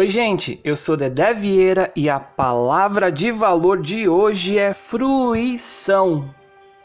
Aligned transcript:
Oi, 0.00 0.08
gente, 0.08 0.58
eu 0.64 0.76
sou 0.76 0.96
Dedé 0.96 1.34
Vieira 1.34 1.92
e 1.94 2.08
a 2.08 2.18
palavra 2.18 3.12
de 3.12 3.30
valor 3.30 3.82
de 3.82 4.08
hoje 4.08 4.58
é 4.58 4.72
fruição. 4.72 6.34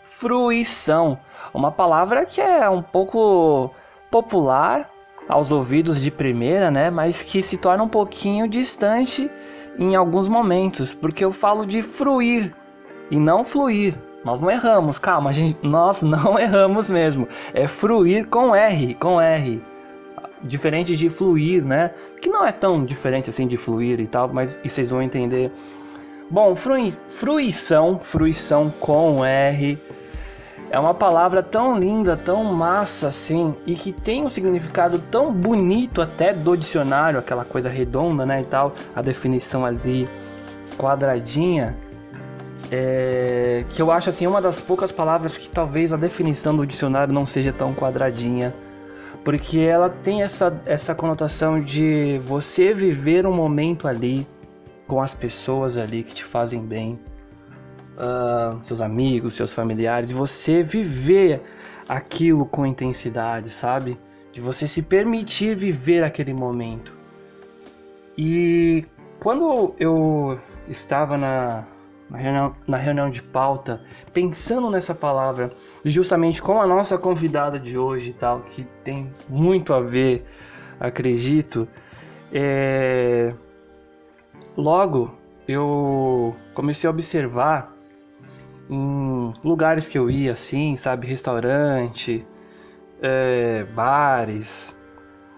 Fruição, 0.00 1.18
uma 1.52 1.70
palavra 1.70 2.24
que 2.24 2.40
é 2.40 2.66
um 2.70 2.80
pouco 2.80 3.70
popular 4.10 4.88
aos 5.28 5.52
ouvidos 5.52 6.00
de 6.00 6.10
primeira, 6.10 6.70
né, 6.70 6.90
mas 6.90 7.22
que 7.22 7.42
se 7.42 7.58
torna 7.58 7.84
um 7.84 7.88
pouquinho 7.88 8.48
distante 8.48 9.30
em 9.78 9.94
alguns 9.94 10.26
momentos, 10.26 10.94
porque 10.94 11.22
eu 11.22 11.32
falo 11.32 11.66
de 11.66 11.82
fruir 11.82 12.56
e 13.10 13.18
não 13.18 13.44
fluir. 13.44 13.94
Nós 14.24 14.40
não 14.40 14.50
erramos, 14.50 14.98
calma, 14.98 15.34
gente, 15.34 15.58
nós 15.62 16.00
não 16.00 16.38
erramos 16.40 16.88
mesmo. 16.88 17.28
É 17.52 17.68
fruir 17.68 18.26
com 18.28 18.54
R, 18.54 18.94
com 18.94 19.20
R 19.20 19.62
diferente 20.42 20.96
de 20.96 21.08
fluir, 21.08 21.64
né? 21.64 21.92
Que 22.20 22.28
não 22.28 22.44
é 22.44 22.52
tão 22.52 22.84
diferente 22.84 23.30
assim 23.30 23.46
de 23.46 23.56
fluir 23.56 24.00
e 24.00 24.06
tal, 24.06 24.28
mas 24.32 24.58
e 24.64 24.68
vocês 24.68 24.90
vão 24.90 25.02
entender. 25.02 25.50
Bom, 26.30 26.54
frui, 26.54 26.92
fruição, 27.08 27.98
fruição 28.00 28.72
com 28.80 29.24
R, 29.24 29.78
é 30.70 30.78
uma 30.78 30.94
palavra 30.94 31.42
tão 31.42 31.78
linda, 31.78 32.16
tão 32.16 32.42
massa 32.44 33.08
assim, 33.08 33.54
e 33.66 33.74
que 33.74 33.92
tem 33.92 34.24
um 34.24 34.30
significado 34.30 34.98
tão 34.98 35.30
bonito 35.30 36.00
até 36.00 36.32
do 36.32 36.56
dicionário, 36.56 37.18
aquela 37.18 37.44
coisa 37.44 37.68
redonda, 37.68 38.24
né, 38.24 38.40
e 38.40 38.44
tal, 38.46 38.72
a 38.94 39.02
definição 39.02 39.66
ali 39.66 40.08
quadradinha, 40.78 41.76
é, 42.70 43.66
que 43.68 43.82
eu 43.82 43.90
acho 43.90 44.08
assim 44.08 44.26
uma 44.26 44.40
das 44.40 44.62
poucas 44.62 44.90
palavras 44.90 45.36
que 45.36 45.50
talvez 45.50 45.92
a 45.92 45.96
definição 45.98 46.56
do 46.56 46.66
dicionário 46.66 47.12
não 47.12 47.26
seja 47.26 47.52
tão 47.52 47.74
quadradinha 47.74 48.54
porque 49.24 49.60
ela 49.60 49.88
tem 49.88 50.22
essa, 50.22 50.60
essa 50.66 50.94
conotação 50.94 51.60
de 51.60 52.18
você 52.24 52.74
viver 52.74 53.26
um 53.26 53.32
momento 53.32 53.86
ali 53.86 54.26
com 54.86 55.00
as 55.00 55.14
pessoas 55.14 55.76
ali 55.76 56.02
que 56.02 56.14
te 56.14 56.24
fazem 56.24 56.60
bem, 56.60 56.98
uh, 57.96 58.58
seus 58.64 58.80
amigos, 58.80 59.34
seus 59.34 59.52
familiares, 59.52 60.10
você 60.10 60.62
viver 60.62 61.40
aquilo 61.88 62.44
com 62.46 62.66
intensidade, 62.66 63.50
sabe? 63.50 63.96
De 64.32 64.40
você 64.40 64.66
se 64.66 64.82
permitir 64.82 65.54
viver 65.54 66.02
aquele 66.02 66.34
momento. 66.34 66.92
E 68.16 68.84
quando 69.20 69.74
eu 69.78 70.38
estava 70.68 71.16
na, 71.16 71.64
na 72.12 72.18
reunião, 72.18 72.56
na 72.68 72.76
reunião 72.76 73.10
de 73.10 73.22
pauta, 73.22 73.80
pensando 74.12 74.68
nessa 74.68 74.94
palavra, 74.94 75.50
justamente 75.82 76.42
com 76.42 76.60
a 76.60 76.66
nossa 76.66 76.98
convidada 76.98 77.58
de 77.58 77.78
hoje 77.78 78.10
e 78.10 78.12
tal, 78.12 78.40
que 78.40 78.64
tem 78.84 79.10
muito 79.30 79.72
a 79.72 79.80
ver, 79.80 80.26
acredito, 80.78 81.66
é... 82.30 83.32
logo 84.54 85.10
eu 85.48 86.36
comecei 86.52 86.86
a 86.86 86.90
observar 86.90 87.72
em 88.68 89.32
lugares 89.42 89.88
que 89.88 89.98
eu 89.98 90.10
ia, 90.10 90.32
assim, 90.32 90.76
sabe, 90.76 91.06
restaurante, 91.06 92.26
é, 93.00 93.64
bares, 93.74 94.76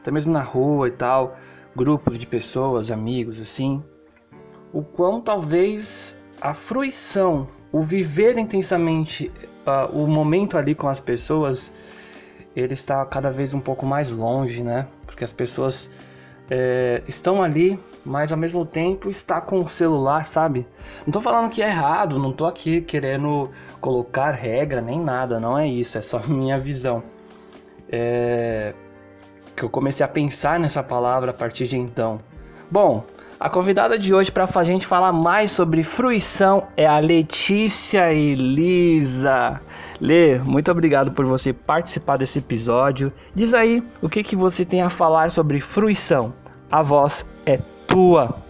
até 0.00 0.10
mesmo 0.10 0.32
na 0.32 0.42
rua 0.42 0.88
e 0.88 0.90
tal, 0.90 1.36
grupos 1.74 2.18
de 2.18 2.26
pessoas, 2.26 2.90
amigos, 2.90 3.40
assim, 3.40 3.82
o 4.72 4.82
quão 4.82 5.20
talvez 5.20 6.16
a 6.44 6.52
fruição, 6.52 7.48
o 7.72 7.82
viver 7.82 8.36
intensamente 8.36 9.32
uh, 9.66 9.90
o 9.98 10.06
momento 10.06 10.58
ali 10.58 10.74
com 10.74 10.86
as 10.86 11.00
pessoas, 11.00 11.72
ele 12.54 12.74
está 12.74 13.02
cada 13.06 13.30
vez 13.30 13.54
um 13.54 13.60
pouco 13.60 13.86
mais 13.86 14.10
longe, 14.10 14.62
né? 14.62 14.86
Porque 15.06 15.24
as 15.24 15.32
pessoas 15.32 15.90
é, 16.50 17.02
estão 17.08 17.42
ali, 17.42 17.80
mas 18.04 18.30
ao 18.30 18.36
mesmo 18.36 18.66
tempo 18.66 19.08
está 19.08 19.40
com 19.40 19.58
o 19.60 19.68
celular, 19.70 20.26
sabe? 20.26 20.66
Não 21.06 21.12
tô 21.12 21.18
falando 21.18 21.50
que 21.50 21.62
é 21.62 21.66
errado, 21.66 22.18
não 22.18 22.30
tô 22.30 22.44
aqui 22.44 22.82
querendo 22.82 23.50
colocar 23.80 24.32
regra 24.32 24.82
nem 24.82 25.00
nada, 25.00 25.40
não 25.40 25.56
é 25.56 25.66
isso, 25.66 25.96
é 25.96 26.02
só 26.02 26.20
minha 26.28 26.60
visão. 26.60 27.02
É, 27.88 28.74
que 29.56 29.62
eu 29.62 29.70
comecei 29.70 30.04
a 30.04 30.08
pensar 30.08 30.60
nessa 30.60 30.82
palavra 30.82 31.30
a 31.30 31.34
partir 31.34 31.66
de 31.66 31.78
então. 31.78 32.18
Bom, 32.70 33.02
a 33.38 33.48
convidada 33.48 33.98
de 33.98 34.14
hoje 34.14 34.30
para 34.30 34.48
a 34.54 34.64
gente 34.64 34.86
falar 34.86 35.12
mais 35.12 35.50
sobre 35.50 35.82
fruição 35.82 36.68
é 36.76 36.86
a 36.86 36.98
Letícia 36.98 38.12
Elisa. 38.12 39.60
Lê, 40.00 40.38
muito 40.38 40.70
obrigado 40.70 41.12
por 41.12 41.24
você 41.26 41.52
participar 41.52 42.16
desse 42.16 42.38
episódio. 42.38 43.12
Diz 43.34 43.52
aí 43.52 43.82
o 44.00 44.08
que, 44.08 44.22
que 44.22 44.36
você 44.36 44.64
tem 44.64 44.82
a 44.82 44.88
falar 44.88 45.30
sobre 45.30 45.60
fruição. 45.60 46.32
A 46.70 46.82
voz 46.82 47.26
é 47.46 47.58
tua. 47.86 48.42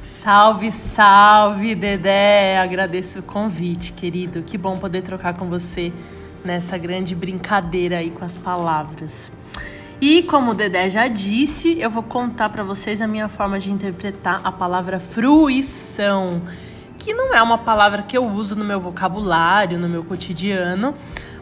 Salve, 0.00 0.70
salve, 0.70 1.74
Dedé! 1.74 2.58
Agradeço 2.58 3.20
o 3.20 3.22
convite, 3.22 3.92
querido. 3.92 4.42
Que 4.42 4.56
bom 4.56 4.76
poder 4.76 5.02
trocar 5.02 5.36
com 5.36 5.48
você 5.48 5.92
nessa 6.44 6.78
grande 6.78 7.14
brincadeira 7.14 7.98
aí 7.98 8.10
com 8.10 8.24
as 8.24 8.38
palavras. 8.38 9.30
E 10.00 10.22
como 10.22 10.52
o 10.52 10.54
Dedé 10.54 10.88
já 10.88 11.08
disse, 11.08 11.76
eu 11.80 11.90
vou 11.90 12.04
contar 12.04 12.50
para 12.50 12.62
vocês 12.62 13.02
a 13.02 13.08
minha 13.08 13.28
forma 13.28 13.58
de 13.58 13.72
interpretar 13.72 14.40
a 14.44 14.52
palavra 14.52 15.00
fruição, 15.00 16.40
que 16.96 17.12
não 17.12 17.34
é 17.34 17.42
uma 17.42 17.58
palavra 17.58 18.02
que 18.02 18.16
eu 18.16 18.24
uso 18.24 18.54
no 18.54 18.64
meu 18.64 18.80
vocabulário, 18.80 19.76
no 19.76 19.88
meu 19.88 20.04
cotidiano, 20.04 20.94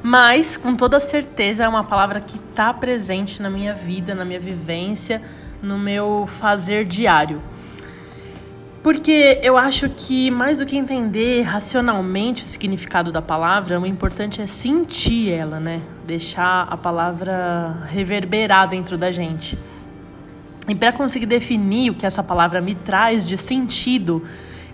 mas 0.03 0.57
com 0.57 0.75
toda 0.75 0.99
certeza 0.99 1.65
é 1.65 1.69
uma 1.69 1.85
palavra 1.85 2.19
que 2.19 2.39
está 2.39 2.73
presente 2.73 3.43
na 3.43 3.51
minha 3.51 3.75
vida, 3.75 4.15
na 4.15 4.25
minha 4.25 4.41
vivência, 4.41 5.21
no 5.63 5.79
meu 5.79 6.27
fazer 6.27 6.87
diário. 6.87 7.43
Porque 8.87 9.41
eu 9.43 9.57
acho 9.57 9.89
que 9.89 10.31
mais 10.31 10.61
do 10.61 10.65
que 10.65 10.77
entender 10.77 11.43
racionalmente 11.43 12.45
o 12.45 12.47
significado 12.47 13.11
da 13.11 13.21
palavra, 13.21 13.81
o 13.81 13.85
importante 13.85 14.41
é 14.41 14.47
sentir 14.47 15.33
ela, 15.33 15.59
né? 15.59 15.83
Deixar 16.07 16.69
a 16.71 16.77
palavra 16.77 17.83
reverberar 17.89 18.69
dentro 18.69 18.97
da 18.97 19.11
gente. 19.11 19.59
E 20.69 20.75
para 20.77 20.93
conseguir 20.93 21.27
definir 21.27 21.91
o 21.91 21.95
que 21.95 22.07
essa 22.07 22.23
palavra 22.23 22.61
me 22.61 22.77
traz 22.77 23.27
de 23.27 23.37
sentido, 23.37 24.23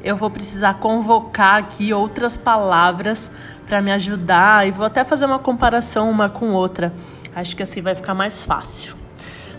eu 0.04 0.14
vou 0.14 0.28
precisar 0.28 0.74
convocar 0.74 1.60
aqui 1.60 1.94
outras 1.94 2.36
palavras 2.36 3.30
para 3.66 3.80
me 3.80 3.90
ajudar 3.92 4.68
e 4.68 4.72
vou 4.72 4.84
até 4.84 5.04
fazer 5.04 5.24
uma 5.24 5.38
comparação 5.38 6.10
uma 6.10 6.28
com 6.28 6.50
outra. 6.50 6.92
Acho 7.34 7.56
que 7.56 7.62
assim 7.62 7.80
vai 7.80 7.94
ficar 7.94 8.12
mais 8.12 8.44
fácil. 8.44 9.01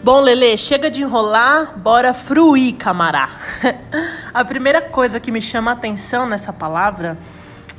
Bom, 0.04 0.20
Lele, 0.20 0.58
chega 0.58 0.92
de 0.92 1.02
enrolar, 1.02 1.80
bora 1.80 2.14
fruir, 2.14 2.76
camará. 2.76 3.30
a 4.34 4.44
primeira 4.44 4.82
coisa 4.82 5.18
que 5.18 5.32
me 5.32 5.40
chama 5.40 5.72
a 5.72 5.76
atenção 5.76 6.26
nessa 6.26 6.52
palavra 6.52 7.18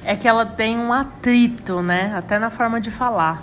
é 0.02 0.16
que 0.16 0.26
ela 0.26 0.46
tem 0.46 0.78
um 0.78 0.90
atrito, 0.90 1.82
né? 1.82 2.14
Até 2.16 2.38
na 2.38 2.48
forma 2.48 2.80
de 2.80 2.90
falar. 2.90 3.42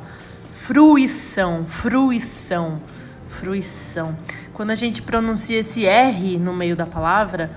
Fruição, 0.52 1.64
fruição, 1.68 2.82
fruição. 3.28 4.18
Quando 4.52 4.72
a 4.72 4.76
gente 4.76 5.04
pronuncia 5.04 5.60
esse 5.60 5.86
R 5.86 6.40
no 6.40 6.52
meio 6.52 6.76
da 6.76 6.88
palavra, 6.88 7.52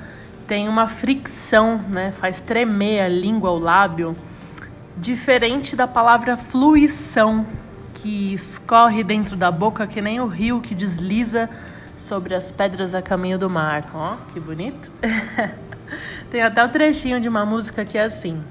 tem 0.46 0.68
uma 0.68 0.86
fricção, 0.86 1.80
né? 1.88 2.12
Faz 2.12 2.42
tremer 2.42 3.00
a 3.00 3.08
língua, 3.08 3.50
o 3.50 3.58
lábio, 3.58 4.14
diferente 4.94 5.74
da 5.74 5.88
palavra 5.88 6.36
fluição, 6.36 7.46
que 8.04 8.34
escorre 8.34 9.02
dentro 9.02 9.34
da 9.34 9.50
boca 9.50 9.86
que 9.86 10.02
nem 10.02 10.20
o 10.20 10.26
rio 10.26 10.60
que 10.60 10.74
desliza 10.74 11.48
sobre 11.96 12.34
as 12.34 12.52
pedras 12.52 12.94
a 12.94 13.00
caminho 13.00 13.38
do 13.38 13.48
mar. 13.48 13.86
Ó, 13.94 14.12
oh, 14.12 14.16
que 14.30 14.38
bonito. 14.38 14.92
Tem 16.30 16.42
até 16.42 16.62
o 16.62 16.68
trechinho 16.68 17.18
de 17.18 17.30
uma 17.30 17.46
música 17.46 17.82
que 17.82 17.96
é 17.96 18.02
assim. 18.02 18.44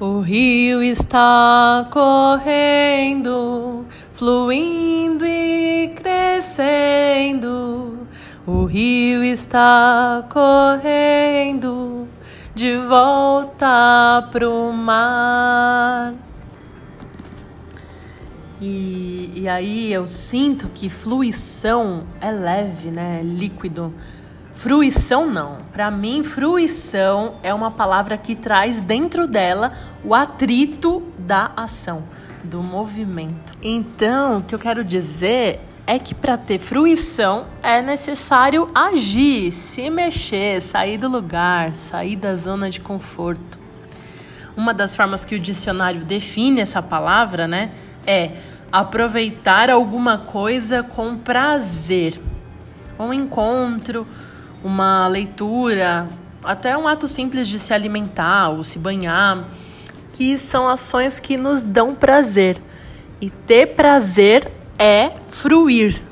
O 0.00 0.20
rio 0.20 0.82
está 0.82 1.86
correndo, 1.90 3.84
fluindo 4.14 5.26
e 5.26 5.88
crescendo. 5.94 6.88
O 8.46 8.64
rio 8.64 9.22
está 9.22 10.24
correndo 10.30 12.08
de 12.54 12.78
volta 12.78 14.26
pro 14.32 14.72
mar. 14.72 16.14
E, 18.60 19.32
e 19.34 19.48
aí 19.48 19.92
eu 19.92 20.06
sinto 20.06 20.68
que 20.74 20.88
fluição 20.88 22.06
é 22.20 22.30
leve, 22.30 22.90
né? 22.90 23.20
É 23.20 23.22
líquido. 23.22 23.94
Fruição 24.54 25.30
não. 25.30 25.58
Para 25.72 25.88
mim, 25.88 26.24
fruição 26.24 27.36
é 27.44 27.54
uma 27.54 27.70
palavra 27.70 28.18
que 28.18 28.34
traz 28.34 28.80
dentro 28.80 29.28
dela 29.28 29.72
o 30.02 30.12
atrito 30.12 31.00
da 31.16 31.52
ação, 31.56 32.02
do 32.42 32.60
movimento. 32.60 33.52
Então, 33.62 34.38
o 34.38 34.42
que 34.42 34.52
eu 34.52 34.58
quero 34.58 34.82
dizer 34.82 35.60
é 35.86 35.96
que 35.96 36.12
para 36.12 36.36
ter 36.36 36.58
fruição 36.58 37.46
é 37.62 37.80
necessário 37.80 38.66
agir, 38.74 39.52
se 39.52 39.88
mexer, 39.88 40.60
sair 40.60 40.98
do 40.98 41.08
lugar, 41.08 41.76
sair 41.76 42.16
da 42.16 42.34
zona 42.34 42.68
de 42.68 42.80
conforto. 42.80 43.58
Uma 44.58 44.74
das 44.74 44.96
formas 44.96 45.24
que 45.24 45.36
o 45.36 45.38
dicionário 45.38 46.04
define 46.04 46.60
essa 46.60 46.82
palavra, 46.82 47.46
né, 47.46 47.70
é 48.04 48.32
aproveitar 48.72 49.70
alguma 49.70 50.18
coisa 50.18 50.82
com 50.82 51.16
prazer. 51.16 52.20
Um 52.98 53.12
encontro, 53.12 54.04
uma 54.64 55.06
leitura, 55.06 56.08
até 56.42 56.76
um 56.76 56.88
ato 56.88 57.06
simples 57.06 57.46
de 57.46 57.60
se 57.60 57.72
alimentar 57.72 58.48
ou 58.48 58.64
se 58.64 58.80
banhar, 58.80 59.44
que 60.14 60.36
são 60.36 60.68
ações 60.68 61.20
que 61.20 61.36
nos 61.36 61.62
dão 61.62 61.94
prazer. 61.94 62.60
E 63.20 63.30
ter 63.30 63.76
prazer 63.76 64.50
é 64.76 65.12
fruir. 65.28 66.02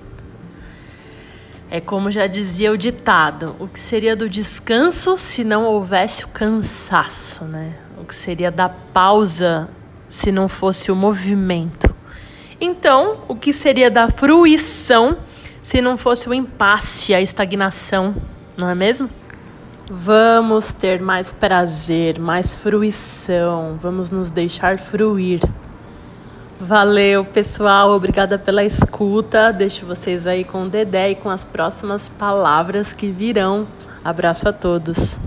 É 1.71 1.81
como 1.81 2.11
já 2.11 2.27
dizia 2.27 2.73
o 2.73 2.77
ditado: 2.77 3.57
o 3.59 3.67
que 3.67 3.79
seria 3.79 4.15
do 4.15 4.29
descanso 4.29 5.17
se 5.19 5.43
não 5.43 5.65
houvesse 5.65 6.25
o 6.25 6.29
cansaço, 6.29 7.45
né? 7.45 7.75
O 7.99 8.05
que 8.05 8.15
seria 8.15 8.51
da 8.51 8.69
pausa 8.69 9.69
se 10.09 10.31
não 10.31 10.49
fosse 10.49 10.93
o 10.93 10.97
movimento? 10.97 11.95
Então, 12.61 13.25
o 13.29 13.35
que 13.35 13.53
seria 13.53 13.91
da 13.91 14.09
fruição 14.09 15.19
se 15.61 15.81
não 15.81 15.97
fosse 15.97 16.29
o 16.29 16.35
impasse, 16.35 17.13
a 17.13 17.21
estagnação, 17.21 18.15
não 18.57 18.71
é 18.71 18.75
mesmo? 18.75 19.11
Vamos 19.91 20.73
ter 20.73 21.01
mais 21.01 21.33
prazer, 21.33 22.19
mais 22.19 22.55
fruição, 22.55 23.77
vamos 23.83 24.11
nos 24.11 24.31
deixar 24.31 24.79
fruir. 24.79 25.41
Valeu, 26.59 27.23
pessoal. 27.23 27.91
Obrigada 27.91 28.39
pela 28.39 28.65
escuta. 28.65 29.53
Deixo 29.53 29.85
vocês 29.85 30.27
aí 30.27 30.43
com 30.43 30.65
o 30.65 30.69
Dedé 30.69 31.11
e 31.11 31.15
com 31.15 31.29
as 31.29 31.45
próximas 31.45 32.09
palavras 32.09 32.95
que 32.95 33.11
virão. 33.11 33.69
Abraço 34.03 34.49
a 34.49 34.53
todos. 34.53 35.19